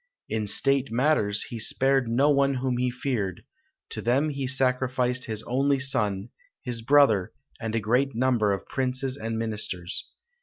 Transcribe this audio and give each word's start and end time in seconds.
In 0.29 0.47
state 0.47 0.91
matters 0.91 1.43
he 1.43 1.59
spared 1.59 2.07
no 2.07 2.31
one 2.31 2.55
whom 2.55 2.77
he 2.77 2.89
feared; 2.89 3.43
to 3.91 4.01
them 4.01 4.29
he 4.29 4.47
sacrificed 4.47 5.25
his 5.25 5.43
only 5.43 5.79
son, 5.79 6.29
his 6.63 6.81
brother, 6.81 7.33
and 7.59 7.75
a 7.75 7.79
great 7.79 8.15
number 8.15 8.51
of 8.51 8.65
princes 8.65 9.15
and 9.15 9.37
ministers. 9.37 10.07